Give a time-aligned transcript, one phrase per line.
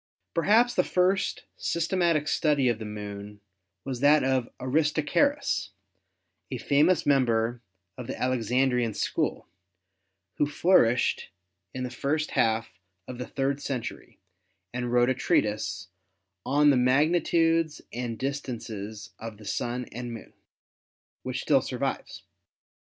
[0.33, 3.39] Perhaps the first systematic study of the Moon
[3.85, 5.69] was that of Aristarchus,
[6.49, 7.61] a famous member
[7.99, 9.47] of the Alexandrine school,
[10.37, 11.29] who flourished
[11.75, 14.17] in the first half of the third cen tury
[14.73, 15.89] and wrote a treatise
[16.47, 20.33] "On the Magnitudes and Dis tances of the Sun and Moon,"
[21.21, 22.23] which still survives.